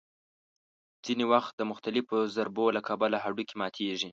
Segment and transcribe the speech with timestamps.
[1.05, 4.09] ځینې وخت د مختلفو ضربو له کبله هډوکي ماتېږي.